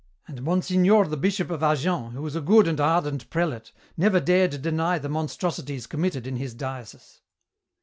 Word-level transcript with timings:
And 0.27 0.41
Monsignor 0.41 1.05
the 1.05 1.15
Bishop 1.15 1.51
of 1.51 1.61
Agen, 1.61 2.13
who 2.13 2.23
was 2.23 2.35
a 2.35 2.41
good 2.41 2.67
and 2.67 2.79
ardent 2.81 3.29
prelate, 3.29 3.71
never 3.95 4.19
dared 4.19 4.59
deny 4.63 4.97
the 4.97 5.09
monstrosities 5.09 5.85
committed 5.85 6.25
in 6.25 6.37
his 6.37 6.55
diocese!" 6.55 7.21